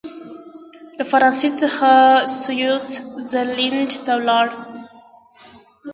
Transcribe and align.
له 0.97 1.03
فرانسې 1.11 1.49
څخه 1.61 1.89
سویس 2.41 2.87
زرلینډ 3.29 3.89
ته 4.05 4.11
ولاړ. 4.19 4.47